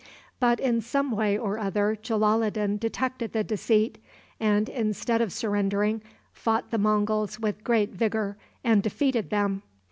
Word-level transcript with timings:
But 0.39 0.59
in 0.59 0.81
some 0.81 1.11
way 1.11 1.37
or 1.37 1.59
other 1.59 1.95
Jalaloddin 1.95 2.79
detected 2.79 3.33
the 3.33 3.43
deceit, 3.43 3.99
and, 4.39 4.67
instead 4.67 5.21
of 5.21 5.31
surrendering, 5.31 6.01
fought 6.33 6.71
the 6.71 6.79
Monguls 6.79 7.39
with 7.39 7.63
great 7.63 7.91
vigor, 7.91 8.35
and 8.63 8.81
defeated 8.81 9.29
them. 9.29 9.61